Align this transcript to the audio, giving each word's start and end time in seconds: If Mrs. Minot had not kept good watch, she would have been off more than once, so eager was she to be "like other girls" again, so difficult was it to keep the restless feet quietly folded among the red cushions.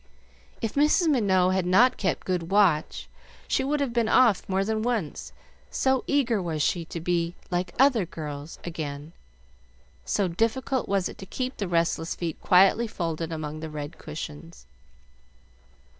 If 0.63 0.73
Mrs. 0.73 1.09
Minot 1.09 1.53
had 1.53 1.67
not 1.67 1.95
kept 1.95 2.25
good 2.25 2.49
watch, 2.49 3.07
she 3.47 3.63
would 3.63 3.79
have 3.79 3.93
been 3.93 4.09
off 4.09 4.49
more 4.49 4.65
than 4.65 4.81
once, 4.81 5.31
so 5.69 6.03
eager 6.07 6.41
was 6.41 6.63
she 6.63 6.85
to 6.85 6.99
be 6.99 7.35
"like 7.51 7.75
other 7.77 8.07
girls" 8.07 8.57
again, 8.63 9.13
so 10.03 10.27
difficult 10.27 10.87
was 10.89 11.07
it 11.07 11.19
to 11.19 11.27
keep 11.27 11.57
the 11.57 11.67
restless 11.67 12.15
feet 12.15 12.41
quietly 12.41 12.87
folded 12.87 13.31
among 13.31 13.59
the 13.59 13.69
red 13.69 13.99
cushions. 13.99 14.65